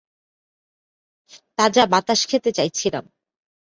তাজা 1.59 1.83
বাতাস 1.85 2.21
খেতে 2.27 2.51
চাইছিলাম। 2.51 3.05